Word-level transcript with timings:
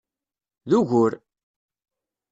D 0.69 0.71
ugur! 0.79 1.13